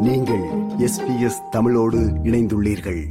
நீங்கள் 0.00 0.42
எஸ்பிஎஸ் 0.78 1.48
தமிழோடு 1.50 1.98
இணைந்துள்ளீர்கள். 1.98 3.02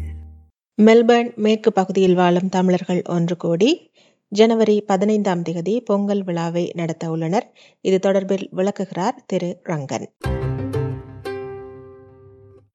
மெல்பர்ன் 0.81 1.35
மேற்கு 1.35 1.73
பகுதியில் 1.73 2.15
வாழும் 2.15 2.49
தமிழர்கள் 2.49 3.01
ஒன்று 3.09 3.37
கூடி. 3.37 3.91
ஜனவரி 4.27 4.81
பதினைந்தாம் 4.81 5.41
தேதி 5.41 5.81
பொங்கல் 5.81 6.23
விழாவை 6.23 6.71
நடத்த 6.75 7.09
உள்ளனர். 7.09 7.51
இது 7.81 7.99
தொடர்பில் 8.07 8.47
விளக்குகிறார் 8.51 9.23
திரு 9.25 9.61
ரங்கன். 9.63 10.05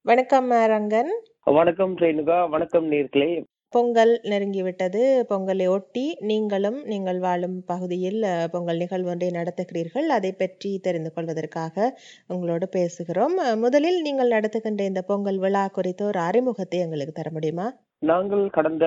வணக்கம் 0.02 0.50
ரங்கன். 0.50 1.12
வணக்கம் 1.44 1.96
ரேணுகா. 1.96 2.50
வணக்கம் 2.50 2.92
நேர்களே. 2.92 3.44
பொங்கல் 3.74 4.12
நெருங்கிவிட்டது. 4.30 5.02
பொங்கலை 5.30 5.66
ஒட்டி 5.74 6.04
நீங்களும் 6.30 6.78
நீங்கள் 6.92 7.20
வாழும் 7.24 7.56
பகுதியில் 7.70 8.20
பொங்கல் 8.52 8.80
நிகழ்வு 8.82 9.10
ஒன்றை 9.12 9.28
நடத்துகிறீர்கள். 9.36 10.08
அதை 10.16 10.30
பற்றி 10.42 10.70
தெரிந்து 10.86 11.10
கொள்வதற்காக 11.14 11.86
உங்களோடு 12.34 12.68
பேசுகிறோம். 12.76 13.36
முதலில் 13.64 13.98
நீங்கள் 14.06 14.34
நடத்துகின்ற 14.36 14.84
இந்த 14.90 15.02
பொங்கல் 15.10 15.40
விழா 15.44 15.64
குறித்த 15.78 16.04
ஒரு 16.10 16.20
அறிமுகத்தை 16.28 16.80
எங்களுக்கு 16.86 17.14
தர 17.20 17.30
முடியுமா? 17.36 17.66
நாங்கள் 18.10 18.44
கடந்த 18.56 18.84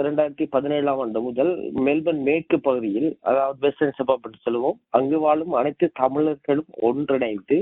இரண்டாயிரத்தி 0.00 0.44
பதினேழாம் 0.54 1.00
ஆண்டு 1.04 1.20
முதல் 1.26 1.52
மெல்பர்ன் 1.86 2.22
மேற்கு 2.28 2.58
பகுதியில் 2.68 3.10
அதாவது 3.30 3.58
வெஸ்டர்ன் 3.64 3.96
செப்பாப்பட்டு 3.98 4.38
சொல்லுவோம் 4.44 4.78
அங்கு 4.98 5.18
வாழும் 5.24 5.56
அனைத்து 5.60 5.86
தமிழர்களும் 6.02 6.70
ஒன்றிணைந்து 6.88 7.58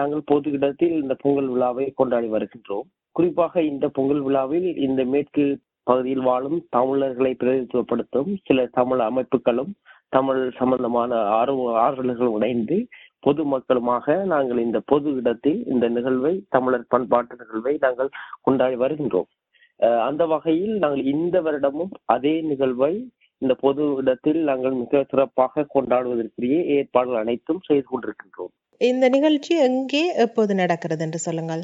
நாங்கள் 0.00 0.28
பொது 0.30 0.48
இடத்தில் 0.56 0.94
இந்த 1.02 1.14
பொங்கல் 1.22 1.50
விழாவை 1.54 1.86
கொண்டாடி 2.00 2.28
வருகின்றோம். 2.34 2.86
குறிப்பாக 3.16 3.62
இந்த 3.70 3.86
பொங்கல் 3.96 4.22
விழாவில் 4.26 4.68
இந்த 4.86 5.02
மேற்கு 5.12 5.44
பகுதியில் 5.82 6.20
வாழும் 6.20 6.66
தமிழர்களை 6.68 7.36
பிரதிநிதித்துவப்படுத்தும் 7.40 8.36
சில 8.44 8.66
தமிழ் 8.72 9.00
அமைப்புகளும் 9.00 9.72
தமிழ் 10.08 10.52
சம்பந்தமான 10.56 11.14
ஆர்வ 11.14 11.90
ஆர்வலர்களும் 11.90 12.34
இணைந்து 12.34 12.86
பொதுமக்களுமாக 13.26 14.24
நாங்கள் 14.24 14.58
இந்த 14.58 14.80
பொது 14.86 15.14
இடத்தில் 15.14 15.66
இந்த 15.66 15.88
நிகழ்வை 15.88 16.44
தமிழர் 16.48 16.84
பண்பாட்டு 16.88 17.36
நிகழ்வை 17.38 17.76
நாங்கள் 17.80 18.08
கொண்டாடி 18.42 18.74
வருகின்றோம். 18.74 19.28
அஹ் 19.80 20.00
அந்த 20.00 20.26
வகையில் 20.26 20.78
நாங்கள் 20.78 21.04
இந்த 21.04 21.42
வருடமும் 21.42 21.90
அதே 22.04 22.40
நிகழ்வை 22.40 23.12
இந்த 23.38 23.54
பொது 23.54 23.94
இடத்தில் 23.94 24.42
நாங்கள் 24.42 24.72
மிக 24.72 25.04
சிறப்பாக 25.08 25.66
கொண்டாடுவதற்குரிய 25.74 26.64
ஏற்பாடுகள் 26.64 27.18
அனைத்தும் 27.18 27.60
செய்து 27.62 27.84
கொண்டிருக்கின்றோம். 27.86 28.52
இந்த 28.78 29.08
நிகழ்ச்சி 29.08 29.56
எங்கே 29.56 30.14
எப்போது 30.16 30.54
நடக்கிறது 30.54 31.04
என்று 31.04 31.18
சொல்லுங்கள்? 31.18 31.62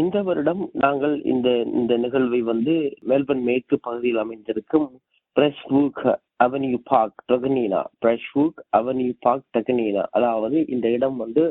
இந்த 0.00 0.16
வருடம் 0.22 0.62
நாங்கள் 0.84 1.14
இந்த 1.32 1.48
இந்த 1.78 1.92
நிகழ்வை 1.96 2.40
வந்து 2.42 2.74
மெல்பர்ன் 3.10 3.44
மேற்கு 3.48 3.76
பகுதியில் 3.80 4.22
அமைந்திருக்கும் 4.24 4.88
பிரஷ்வூக் 5.36 6.02
அவென்யூ 6.44 6.78
பார்க் 6.90 7.22
டொகனீனா 7.32 7.80
பிரஷ்வூக் 8.04 8.58
அவென்யூ 8.78 9.12
பார்க் 9.20 9.46
டொகனீனா. 9.56 10.02
அதாவது 10.10 10.58
இந்த 10.66 10.86
இடம் 10.96 11.16
வந்து 11.16 11.44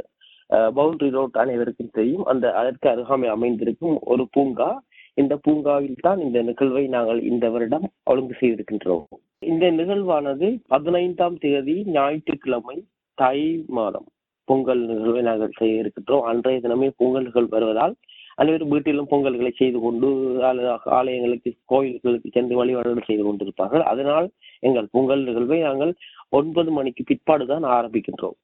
பவுண்டரி 0.78 1.10
ரோட் 1.10 1.38
அனைவருக்கும் 1.44 1.96
தெரியும். 1.98 2.26
அந்த 2.32 2.46
அதற்கு 2.62 2.88
அருகாமை 2.90 3.28
அமைந்திருக்கும் 3.36 3.96
ஒரு 4.14 4.24
பூங்கா. 4.32 4.70
இந்த 5.22 5.34
பூங்காவில் 5.46 6.04
தான் 6.08 6.20
இந்த 6.20 6.40
நிகழ்வை 6.42 6.84
நாங்கள் 6.88 7.20
இந்த 7.32 7.46
வருடம் 7.56 7.86
ஒழுங்கு 8.12 8.36
செய்திருக்கின்றோம். 8.40 9.06
இந்த 9.52 9.66
நிகழ்வானது 9.80 10.48
பதினைந்தாம் 10.74 11.38
தேதி 11.46 11.76
ஞாயிற்றுக்கிழமை 11.98 12.78
தை 13.18 13.40
மாதம். 13.78 14.08
பொங்கல் 14.50 14.82
நிகழ்வை 14.90 15.22
நாங்கள் 15.30 15.58
செய்ய 15.60 15.84
இருக்கின்றோம் 15.84 16.26
அன்றைய 16.32 16.60
தினமே 16.66 16.90
பொங்கல்கள் 17.02 17.54
வருவதால் 17.56 17.96
அனைவரும் 18.42 18.72
வீட்டிலும் 18.74 19.10
பொங்கல்களை 19.12 19.52
செய்து 19.60 19.80
கொண்டு 19.84 20.08
ஆலயங்களுக்கு 21.00 21.50
கோயில்களுக்கு 21.72 22.30
சென்று 22.38 22.56
வழிபாடுகள் 22.60 23.10
செய்து 23.10 23.24
கொண்டிருப்பார்கள். 23.26 23.84
அதனால் 23.92 24.28
எங்கள் 24.68 24.88
பொங்கல் 24.96 25.28
நிகழ்வை 25.28 25.60
நாங்கள் 25.68 25.92
ஒன்பது 26.40 26.72
மணிக்கு 26.78 27.04
பிற்பாடு 27.10 27.46
தான் 27.52 27.66
ஆரம்பிக்கின்றோம். 27.78 28.38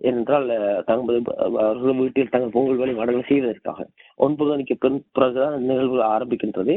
ஏனென்றால் 0.00 0.46
தங்கள் 0.86 1.18
அவர்கள் 1.56 1.98
வீட்டில் 2.02 2.32
தங்கள் 2.34 2.54
பொங்கல் 2.56 2.80
வழிபாடுகளை 2.82 3.24
செய்வதற்காக 3.28 3.86
ஒன்பது 4.26 4.48
மணிக்கு 4.52 4.74
பின் 4.84 5.00
பிறகுதான் 5.16 5.56
நிகழ்வு 5.70 5.98
ஆரம்பிக்கின்றது. 6.14 6.74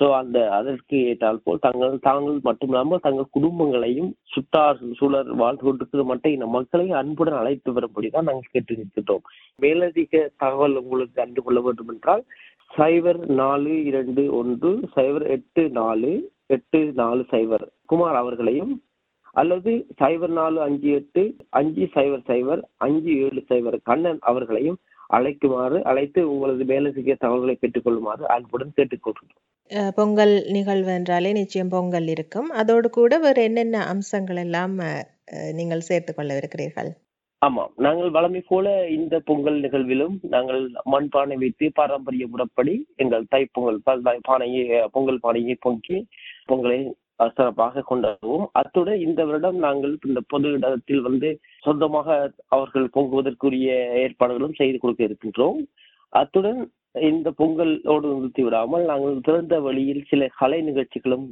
ஸோ 0.00 0.06
அந்த 0.12 0.38
அதற்கு 0.50 0.96
ஏற்றால் 1.10 1.42
போல் 1.44 1.62
தங்கள் 1.66 1.94
தாங்கள் 1.98 2.38
மட்டுமில்லாமல் 2.44 3.02
தங்கள் 3.04 3.34
குடும்பங்களையும் 3.36 4.10
சுட்டார் 4.34 4.80
சூழல் 4.98 5.30
வாழ்ந்து 5.34 5.64
கொண்டிருக்கிற 5.64 6.04
மட்டும் 6.04 6.34
இந்த 6.34 6.46
மக்களையும் 6.56 6.98
அன்புடன் 6.98 7.38
அழைத்து 7.38 7.72
வரும்படி 7.72 8.08
தான் 8.10 8.28
நாங்கள் 8.28 8.52
கேட்டு 8.52 8.78
நிற்கின்றோம். 8.78 9.24
மேலதிக 9.58 10.24
தகவல் 10.36 10.80
உங்களுக்கு 10.82 11.22
அறிந்து 11.22 11.44
கொள்ள 11.44 11.60
வேண்டும் 11.60 11.92
என்றால் 11.94 12.24
சைபர் 12.70 13.20
நாலு 13.34 13.74
இரண்டு 13.84 14.22
ஒன்று 14.32 14.72
சைபர் 14.96 15.26
எட்டு 15.28 15.62
நாலு 15.72 16.12
எட்டு 16.48 16.80
நாலு 16.94 17.22
சைபர் 17.30 17.66
குமார் 17.86 18.18
அவர்களையும் 18.22 18.74
அல்லது 19.36 19.72
சைபர் 20.00 20.34
நாலு 20.34 20.58
அஞ்சு 20.60 20.90
எட்டு 20.92 21.22
அஞ்சு 21.50 21.84
சைபர் 21.96 22.26
சைபர் 22.28 22.62
அஞ்சு 22.78 23.12
ஏழு 23.24 23.40
சைபர் 23.50 23.78
கண்ணன் 23.82 24.20
அவர்களையும் 24.22 24.78
அழைக்குமாறு 25.10 25.78
அழைத்து 25.84 26.20
உங்களது 26.30 26.64
மேலதிக 26.64 27.16
தகவல்களை 27.16 27.56
பெற்றுக்கொள்ளுமாறு 27.58 28.24
அன்புடன் 28.36 28.76
கேட்டுக்கொள்கிறோம் 28.76 29.34
பொங்கல் 29.94 30.44
நிகழ்வு 30.48 30.94
என்றாலே 30.94 31.32
நிச்சயம் 31.32 31.68
பொங்கல் 31.68 32.06
இருக்கும். 32.06 32.48
அதோடு 32.48 32.90
கூட 32.90 33.18
வேறு 33.18 33.42
என்னென்ன 33.42 33.86
அம்சங்கள் 33.86 34.36
எல்லாம் 34.36 34.78
நீங்கள் 35.52 35.80
சேர்த்து 35.80 36.14
கொள்ளவிருக்கிறீர்கள்? 36.16 36.88
ஆமாம். 37.38 37.72
நாங்கள் 37.76 38.10
வழமை 38.10 38.40
போல 38.40 38.88
இந்த 38.88 39.20
பொங்கல் 39.24 39.60
நிகழ்விலும் 39.60 40.18
நாங்கள் 40.22 40.72
மண்பானை 40.92 41.34
வைத்து 41.34 41.70
பாரம்பரிய 41.74 42.26
முறைப்படி 42.26 42.86
எங்கள் 42.96 43.24
தைப்பொங்கல் 43.36 43.78
ப- 43.84 44.00
தை- 44.04 44.18
பானையை 44.22 44.88
பொங்கல் 44.92 45.20
பானையை 45.20 45.56
பொங்கி 45.60 46.06
பொங்கலை 46.48 46.92
சிறப்பாக 47.34 47.82
கொண்டாடுவோம். 47.90 48.46
அத்துடன் 48.52 48.98
இந்த 48.98 49.24
வருடம் 49.24 49.56
நாங்கள் 49.56 49.98
இந்த 50.06 50.20
பொது 50.28 50.48
இடத்தில் 50.48 51.00
வந்து 51.00 51.38
சொந்தமாக 51.60 52.32
அவர்கள் 52.46 52.90
பொங்குவதற்குரிய 52.94 53.94
ஏற்பாடுகளும் 53.94 54.54
செய்து 54.54 54.78
கொடுக்க 54.78 55.04
இருக்கின்றோம். 55.04 55.66
அத்துடன் 56.08 56.72
இந்த 57.00 57.32
பொங்கலோடு 57.38 58.06
நிறுத்தி 58.14 58.42
விடாமல் 58.42 58.84
நாங்கள் 58.84 59.18
திறந்த 59.22 59.60
வழியில் 59.60 60.04
சில 60.08 60.28
கலை 60.36 60.62
நிகழ்ச்சிகளும் 60.62 61.26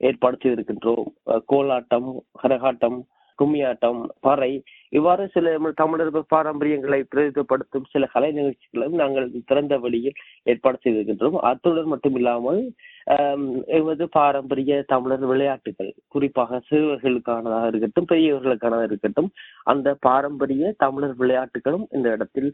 ஏற்பாடு 0.00 0.36
செய்திருக்கின்றோம். 0.36 1.04
கோலாட்டம் 1.52 2.08
கரகாட்டம் 2.42 2.98
கும்மியாட்டம் 3.38 4.00
பறை 4.26 4.52
இவ்வாறு 4.96 5.24
சில 5.34 5.52
தமிழர்கள் 5.80 6.32
பாரம்பரியங்களை 6.34 6.98
பிரதிநிதிப்படுத்தும் 7.12 7.86
சில 7.92 8.06
கலை 8.12 8.28
நிகழ்ச்சிகளும் 8.36 8.96
நாங்கள் 9.00 9.26
திறந்த 9.50 9.74
வழியில் 9.84 10.18
ஏற்பாடு 10.52 10.78
செய்திருக்கின்றோம். 10.84 11.38
அத்துடன் 11.50 11.92
மட்டும் 11.92 12.16
இல்லாமல் 12.20 12.60
எமது 13.78 14.04
பாரம்பரிய 14.16 14.74
தமிழர் 14.92 15.24
விளையாட்டுகள் 15.30 15.90
குறிப்பாக 16.14 16.60
சிறுவர்களுக்கானதாக 16.68 17.70
இருக்கட்டும் 17.70 18.08
பெரியவர்களுக்கானதாக 18.12 18.88
இருக்கட்டும் 18.90 19.30
அந்த 19.72 19.88
பாரம்பரிய 20.06 20.72
தமிழர் 20.84 21.16
விளையாட்டுகளும் 21.22 21.86
இந்த 21.96 22.08
இடத்தில் 22.16 22.48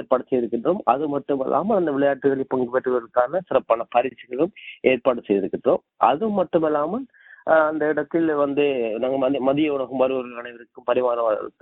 ஏற்பாடு 0.00 0.24
செய்திருக்கின்றோம். 0.28 0.82
அது 0.94 1.06
மட்டுமல்லாமல் 1.14 1.78
அந்த 1.80 1.92
விளையாட்டுகளில் 1.96 2.52
பங்கு 2.54 2.68
பெற்றுவதற்கான 2.74 3.40
சிறப்பான 3.48 3.86
பரிசுகளும் 3.96 4.52
ஏற்பாடு 4.92 5.22
செய்திருக்கின்றோம். 5.28 5.82
அது 6.10 6.28
மட்டுமல்லாமல் 6.40 7.06
அந்த 7.48 7.86
இடத்தில் 7.88 8.34
வந்து 8.34 8.64
நாங்கள் 8.98 9.18
மதிய 9.18 9.40
மதிய 9.40 9.72
உணவு 9.72 9.96
வருவர்கள் 9.96 10.40
அனைவருக்கும் 10.40 10.86
பரிமாற 10.86 11.18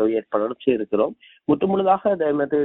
ஏற்பாடு 0.08 0.54
செய்திருக்கிறோம் 0.64 1.14
முற்றுமுழுதாக 1.48 2.14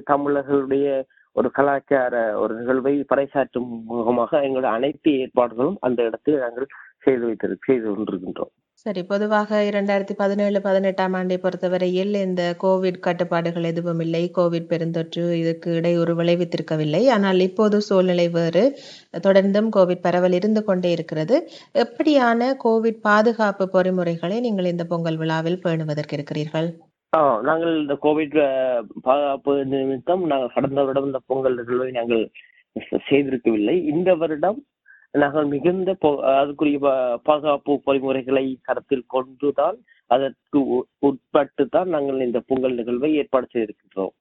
தமிழர்களுடைய 0.04 1.06
ஒரு 1.34 1.52
கலாச்சார 1.52 2.40
ஒரு 2.40 2.54
நிகழ்வை 2.56 3.06
பறைசாற்றும் 3.10 3.70
முகமாக 3.86 4.42
எங்களுடைய 4.42 4.76
அனைத்து 4.76 5.12
ஏற்பாடுகளும் 5.12 5.78
அந்த 5.80 6.04
இடத்தில் 6.04 6.40
நாங்கள் 6.40 6.68
செய்து 7.00 7.26
வைத்திரு 7.28 7.56
செய்து 7.66 7.88
கொண்டிருக்கின்றோம். 7.90 8.52
சரி 8.84 9.02
பொதுவாக 9.10 9.58
இரண்டாயிரத்தி 9.70 10.14
பதினேழு 10.22 10.60
பதினெட்டாம் 10.68 11.16
ஆண்டை 11.18 11.36
பொறுத்தவரையில் 11.42 12.14
இந்த 12.28 12.44
கோவிட் 12.64 12.98
கட்டுப்பாடுகள் 13.08 13.68
எதுவும் 13.70 14.02
இல்லை. 14.06 14.22
கோவிட் 14.38 14.66
பெருந்தொற்று 14.72 15.24
இதுக்கு 15.42 15.70
இடையூறு 15.80 16.14
விளைவித்திருக்கவில்லை. 16.20 17.02
ஆனால் 17.16 17.40
இப்போது 17.48 17.80
சூழ்நிலை 17.88 18.26
வேறு. 18.38 18.64
தொடர்ந்தும் 19.28 19.70
கோவிட் 19.76 20.04
பரவல் 20.08 20.38
இருந்து 20.40 20.64
கொண்டே 20.70 20.92
இருக்கிறது. 20.98 21.38
எப்படியான 21.84 22.48
கோவிட் 22.66 23.00
பாதுகாப்பு 23.10 23.68
பொறிமுறைகளை 23.76 24.40
நீங்கள் 24.48 24.72
இந்த 24.74 24.86
பொங்கல் 24.94 25.20
விழாவில் 25.22 25.62
பேணுவதற்கு 25.66 26.18
இருக்கிறீர்கள்? 26.20 26.70
ஆ 27.14 27.22
நாங்கள் 27.50 27.76
இந்த 27.84 27.98
கோவிட் 28.08 28.40
பாதுகாப்பு 29.10 29.56
நிமித்தம் 29.76 30.26
நாங்கள் 30.34 30.56
கடந்த 30.58 30.80
வருடம் 30.82 31.10
இந்த 31.12 31.22
பொங்கல் 31.30 31.60
நிகழ்வை 31.62 31.92
நாங்கள் 32.00 32.26
செய்திருக்கவில்லை. 33.12 33.78
இந்த 33.94 34.10
வருடம் 34.24 34.60
நாங்கள் 35.12 35.46
மிகுந்த 35.46 35.98
அதுக்குரிய 36.02 36.78
பாதுகாப்பு 37.24 37.82
பொறிமுறைகளை 37.86 38.56
கருத்தில் 38.62 39.04
கொண்டுதான் 39.08 39.78
அதற்கு 40.08 40.68
உ- 40.68 40.84
உட்பட்டு 41.00 41.68
தான் 41.68 41.90
நாங்கள் 41.90 42.20
இந்த 42.20 42.42
பொங்கல் 42.48 42.74
நிகழ்வை 42.74 43.16
ஏற்பாடு 43.16 43.48
செய்திருக்கின்றோம். 43.54 44.16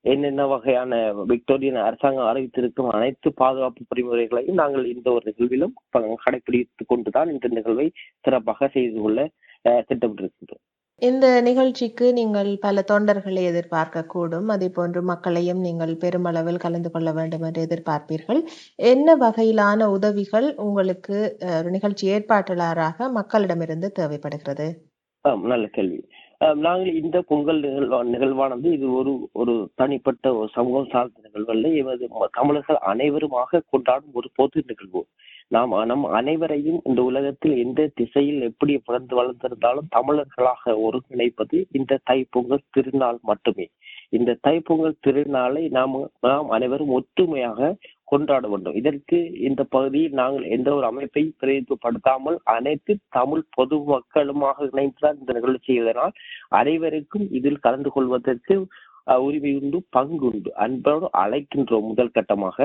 என்னென்ன 0.00 0.46
வகையான 0.46 1.12
விக்டோரியன் 1.12 1.82
அரசாங்கம் 1.82 2.26
அறிவித்திருக்கும் 2.26 2.88
அனைத்து 2.88 3.32
பாதுகாப்பு 3.34 3.82
பொறிமுறைகளையும் 3.84 4.52
நாங்கள் 4.52 4.84
இந்த 4.84 5.12
ஒரு 5.12 5.34
நிகழ்விலும் 5.38 5.72
ப- 5.90 6.18
கடைபிடித்துக் 6.24 6.86
கொண்டுதான் 6.86 7.30
இந்த 7.30 7.48
நிகழ்வை 7.48 7.92
சிறப்பாக 8.20 8.68
செய்து 8.68 9.00
கொள்ள 9.00 9.28
திட்டமிட்டிருக்கின்றோம். 9.68 10.64
இந்த 11.02 11.40
நிகழ்ச்சிக்கு 11.40 12.12
நீங்கள் 12.12 12.58
பல 12.60 12.84
தொண்டர்களை 12.92 13.42
எதிர்பார்க்கக்கூடும். 13.50 14.46
அதே 14.46 14.68
போன்று 14.68 15.02
மக்களையும் 15.02 15.60
நீங்கள் 15.60 15.96
பெருமளவில் 15.96 16.56
கலந்து 16.56 16.90
கொள்ள 16.90 17.12
வேண்டும் 17.12 17.42
என்று 17.42 17.66
எதிர்பார்ப்பீர்கள். 17.66 18.40
என்ன 18.76 19.16
வகையிலான 19.16 19.84
உதவிகள் 19.86 20.54
உங்களுக்கு 20.56 21.36
அஹ், 21.40 21.58
ஒரு 21.58 21.70
நிகழ்ச்சி 21.70 22.08
ஏற்பாட்டாளராக 22.10 23.10
மக்களிடமிருந்து 23.10 23.86
தேவைப்படுகிறது? 23.90 24.68
ஆம் 25.20 25.46
நல்ல 25.46 25.66
கேள்வி. 25.66 26.00
அஹ், 26.44 26.54
நாங்கள் 26.54 27.02
இந்த 27.02 27.22
பொங்கல் 27.22 27.60
நிகழ்வா 27.60 28.00
நிகழ்வானது 28.06 28.72
இது 28.72 28.92
ஒரு 28.92 29.30
ஒரு 29.32 29.70
தனிப்பட்ட 29.74 30.34
ஒரு 30.34 30.48
சமூகம் 30.54 30.88
சார்ந்த 30.90 31.20
நிகழ்வல்ல. 31.22 31.66
இல்லை 31.74 32.08
ம- 32.10 32.28
தமிழர்கள் 32.32 32.78
அனைவருமாக 32.86 33.62
கொண்டாடும் 33.70 34.14
ஒரு 34.14 34.28
பொது 34.34 34.62
நிகழ்வு. 34.66 35.06
நாம் 35.50 35.72
நம் 35.84 36.04
அனைவரையும் 36.14 36.78
இந்த 36.84 37.00
உலகத்தில் 37.02 37.54
எந்த 37.58 37.80
திசையில் 37.96 38.40
எப்படி 38.42 38.74
பிறந்து 38.86 39.14
வளர்ந்திருந்தாலும் 39.14 39.90
தமிழர்களாக 39.96 40.74
ஒருங்கிணைப்பது 40.84 41.58
இந்த 41.72 41.98
தைப்பொங்கல் 42.10 42.68
திருநாள் 42.70 43.18
மட்டுமே. 43.22 43.66
இந்த 44.10 44.38
தைப்பொங்கல் 44.46 44.96
திருநாளை 45.06 45.62
நாம் 45.70 45.94
நாம் 46.24 46.48
அனைவரும் 46.50 46.94
ஒற்றுமையாக 46.96 47.70
கொண்டாட 48.08 48.44
வேண்டும். 48.48 48.76
இதற்கு 48.76 49.18
இந்த 49.46 49.62
பகுதியில் 49.70 50.18
நாங்கள் 50.18 50.46
எந்த 50.50 50.68
ஒரு 50.74 50.86
அமைப்பை 50.86 51.22
பிரதிநிதித்துவப்படுத்தாமல் 51.32 52.38
அனைத்து 52.54 52.94
தமிழ் 53.10 53.44
பொது 53.50 53.78
மக்களுமாக 53.88 54.68
இணைந்துதான் 54.70 55.20
இந்த 55.20 55.32
நிகழ்ச்சி 55.38 55.70
செய்வதனால் 55.70 56.14
அனைவருக்கும் 56.54 57.26
இதில் 57.32 57.64
கலந்து 57.64 57.92
கொள்வதற்கு 57.92 58.56
அஹ், 59.06 59.22
உரிமை 59.24 59.50
உண்டு 59.56 59.78
பங்கு 59.90 60.24
உண்டு 60.28 60.50
அன்போடு 60.62 61.06
அழைக்கின்றோம் 61.22 61.88
முதல் 61.88 62.14
கட்டமாக. 62.14 62.58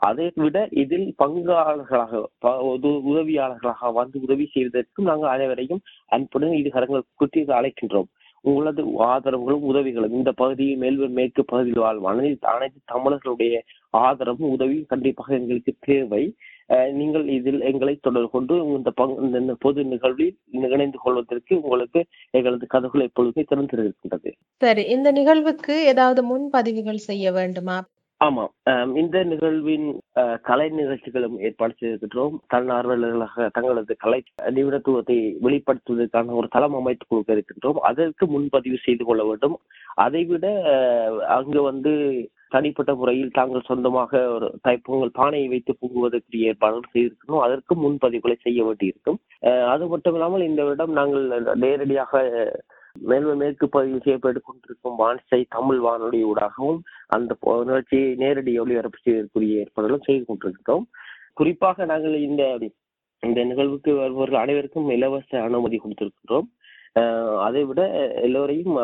அதை 0.00 0.32
விட 0.34 0.68
இதில் 0.70 1.14
பங்காளர்களாக 1.24 2.24
உதவியாளர்களாக 2.42 3.92
வந்து 3.92 4.20
உதவி 4.22 4.48
செய்வதற்கும் 4.52 5.04
நாங்கள் 5.04 5.28
அனைவரையும் 5.28 5.80
அன்புடன் 6.06 6.52
இரு 6.52 6.70
கரங்கள் 6.70 7.02
குத்தி 7.14 7.40
அழைக்கின்றோம். 7.40 8.04
உங்களது 8.42 9.04
ஆதரவுகளும் 9.04 9.60
உதவிகளும் 9.60 10.12
இந்த 10.12 10.32
பகுதியில் 10.32 10.76
மேல்வர் 10.76 11.08
மேற்கு 11.08 11.44
பகுதியில் 11.44 11.78
வாழ் 11.78 11.98
அனைத்து 12.04 12.48
அனைத்து 12.48 12.80
தமிழர்களுடைய 12.84 13.62
ஆதரவும் 13.90 14.50
உதவியும் 14.50 14.86
கண்டிப்பாக 14.88 15.34
எங்களுக்கு 15.34 15.74
தேவை. 15.80 16.34
அஹ் 16.68 16.92
நீங்கள் 16.92 17.28
இதில் 17.28 17.60
எங்களை 17.60 17.98
தொடர்பு 18.00 18.30
கொண்டு 18.30 18.66
இந்த 18.66 18.90
பங்கு 18.90 19.22
இந்த- 19.22 19.40
இந்த 19.40 19.56
பொது 19.58 19.84
நிகழ்வில் 19.84 20.38
இணைந்து 20.50 20.98
கொள்வதற்கு 20.98 21.60
உங்களுக்கு 21.60 22.04
எங்களது 22.30 22.66
கதவுகள் 22.66 23.00
எப்பொழுதுமே 23.00 23.46
திறந்திருக்கின்றது. 23.54 24.32
சரி 24.56 24.82
இந்த 24.82 25.12
நிகழ்வுக்கு 25.12 25.84
ஏதாவது 25.84 26.22
முன்பதிவுகள் 26.22 26.94
செய்ய 26.94 27.32
வேண்டுமா? 27.32 27.84
ஆமாம் 28.24 28.50
இந்த 29.00 29.18
நிகழ்வின் 29.30 29.86
கலை 30.48 30.66
நிகழ்ச்சிகளும் 30.78 31.36
ஏற்பாடு 31.46 31.74
செய்திருக்கின்றோம். 31.74 32.34
தன்னார்வலர்களாக 32.52 33.46
தங்களது 33.56 33.94
கலை 34.02 34.18
நிபுணத்துவத்தை 34.56 35.16
வெளிப்படுத்துவதற்கான 35.46 36.34
ஒரு 36.40 36.48
தளம் 36.56 36.76
அமைத்து 36.80 37.04
கொடுக்க 37.06 37.36
இருக்கின்றோம். 37.36 37.78
அதற்கு 37.90 38.26
முன்பதிவு 38.34 38.80
செய்து 38.86 39.04
கொள்ள 39.10 39.24
வேண்டும். 39.30 39.56
அதைவிட 40.06 40.46
அங்கு 41.38 41.62
வந்து 41.70 41.92
தனிப்பட்ட 42.54 42.92
முறையில் 43.00 43.36
தாங்கள் 43.38 43.68
சொந்தமாக 43.70 44.20
ஒரு 44.36 44.46
தைப்பொங்கல் 44.66 45.16
பானையை 45.18 45.48
வைத்து 45.52 45.72
பொங்குவதற்கு 45.80 46.38
ஏற்பாடுகள் 46.50 46.92
செய்திருக்கணும் 46.94 47.44
அதற்கு 47.46 47.74
முன்பதிவுகளை 47.84 48.36
செய்ய 48.46 48.60
வேண்டியிருக்கும். 48.68 49.18
அது 49.74 49.84
மட்டும் 49.92 50.16
இல்லாமல் 50.18 50.48
இந்த 50.50 50.62
இடம் 50.72 50.98
நாங்கள் 51.00 51.26
நேரடியாக 51.64 52.22
மேலும் 53.00 53.36
மேற்கு 53.36 53.66
பகுதியில் 53.68 54.04
செய்யப்பட்டு 54.04 54.40
கொண்டிருக்கும் 54.40 54.98
வானிசை 54.98 55.40
தமிழ் 55.48 55.78
வானொலி 55.78 56.20
ஊடாகவும் 56.24 56.80
அந்த 57.08 57.36
நிகழ்ச்சியை 57.62 58.14
நேரடி 58.14 58.54
ஒளிபரப்பு 58.58 59.00
செய்யக்கூடிய 59.02 59.62
ஏற்பாடுகளும் 59.62 60.06
செய்து 60.06 60.24
கொண்டிருக்கிறோம் 60.24 60.86
குறிப்பாக 61.32 61.84
நாங்கள் 61.84 62.16
இந்த 62.20 62.42
இந்த 63.22 63.40
நிகழ்வுக்கு 63.44 63.90
வருபவர்கள் 63.94 64.42
அனைவருக்கும் 64.42 64.88
இலவச 64.88 65.30
அனுமதி 65.42 65.76
கொடுத்திருக்கிறோம் 65.76 66.48
அதை 67.38 67.62
விட 67.64 67.80
எல்லோரையும் 68.22 68.76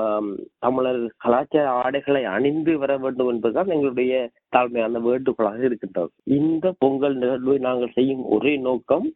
தமிழர் 0.59 1.01
கலாச்சார 1.17 1.67
ஆடைகளை 1.83 2.23
அணிந்து 2.25 2.73
வர 2.79 2.93
வேண்டும் 2.97 3.29
என்பதுதான் 3.29 3.67
எங்களுடைய 3.67 4.13
தாழ்மையான 4.57 5.01
வேண்டுகோளாக 5.03 5.65
இருக்கின்றது. 5.65 6.11
இந்த 6.39 6.67
பொங்கல் 6.79 7.17
நிகழ்வை 7.17 7.57
நாங்கள் 7.59 7.95
செய்யும் 7.95 8.25
ஒரே 8.29 8.53
நோக்கம் 8.59 9.07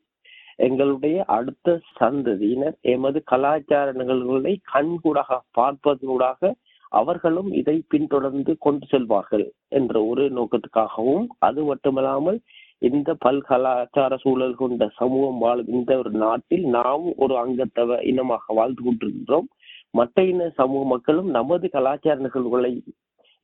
எங்களுடைய 0.60 1.18
அடுத்த 1.28 1.76
சந்ததியினர் 2.00 2.76
எமது 2.92 3.18
கலாச்சார 3.24 3.92
நிகழ்வுகளை 3.92 4.54
கண்கூடாக 4.72 5.38
பார்ப்பதனூடாக 5.58 6.52
அவர்களும் 6.92 7.50
இதை 7.52 7.76
பின்தொடர்ந்து 7.88 8.52
கொண்டு 8.58 8.86
செல்வார்கள் 8.90 9.46
என்ற 9.68 9.94
ஒரு 10.04 10.24
நோக்கத்துக்காகவும் 10.30 11.26
அது 11.38 11.60
மட்டுமல்லாமல் 11.64 12.38
இந்த 12.82 13.10
பல்கலாச்சார 13.18 14.12
சூழல் 14.16 14.54
கொண்ட 14.54 14.84
சமூகம் 14.94 15.38
வாழும் 15.38 15.68
இந்த 15.68 15.90
ஒரு 15.98 16.10
நாட்டில் 16.24 16.64
நாம் 16.68 17.04
ஒரு 17.16 17.34
அங்கத்தவ 17.42 17.98
இனமாக 18.02 18.54
வாழ்ந்து 18.54 18.82
கொண்டிருக்கின்றோம். 18.84 19.48
மற்ற 19.90 20.24
இன 20.24 20.42
சமூக 20.56 20.82
மக்களும் 20.84 21.30
நமது 21.30 21.68
கலாச்சார 21.68 22.16
நிகழ்வுகளை 22.20 22.72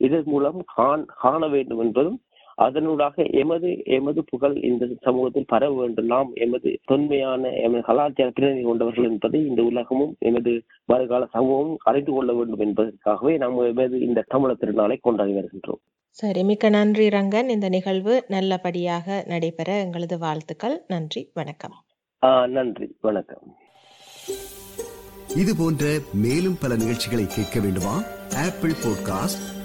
இதன் 0.00 0.26
மூலம் 0.26 0.58
காண் 0.74 1.04
காண 1.16 1.42
வேண்டும் 1.48 1.78
என்பதும் 1.78 2.18
அதனூடாக 2.62 3.30
எமது 3.30 3.82
எமது 3.84 4.24
புகழ் 4.24 4.60
இந்த 4.60 4.88
சமூகத்தில் 5.00 5.44
பரவ 5.46 5.80
வேண்டும். 5.80 6.06
நாம் 6.06 6.30
எமது 6.34 6.78
தொன்மையான 6.84 7.48
எமது 7.48 7.82
கலாச்சார 7.82 8.30
பின்னணி 8.34 8.62
கொண்டவர்கள் 8.62 9.04
என்பதை 9.04 9.46
இந்த 9.46 9.62
உலகமும் 9.62 10.16
எமது 10.18 10.62
வருகால 10.84 11.26
சமூகமும் 11.26 11.76
அறிந்து 11.82 12.12
கொள்ள 12.12 12.32
வேண்டும் 12.32 12.58
என்பதற்காகவே 12.58 13.36
நாம் 13.36 13.58
எமது 13.58 14.00
இந்த 14.00 14.24
தமிழர் 14.26 14.56
திருநாளை 14.60 14.98
கொண்டாடி 15.00 15.32
வருகின்றோம். 15.32 15.82
சரி 16.08 16.44
மிக்க 16.44 16.68
நன்றி 16.68 17.08
ரங்கன். 17.08 17.48
இந்த 17.48 17.68
நிகழ்வு 17.68 18.24
நல்லபடியாக 18.28 19.24
நடைபெற 19.26 19.80
எங்களது 19.80 20.18
வாழ்த்துக்கள். 20.18 20.82
நன்றி 20.86 21.30
வணக்கம். 21.34 21.74
ஆஹ் 22.26 22.48
நன்றி 22.48 22.96
வணக்கம். 23.00 23.56
இது 25.36 25.56
போன்ற 25.58 25.86
மேலும் 26.12 26.56
பல 26.60 26.76
நிகழ்ச்சிகளை 26.76 27.24
கேட்க 27.26 27.60
வேண்டுமா? 27.60 28.02
Apple 28.36 28.70
podcast 28.70 29.64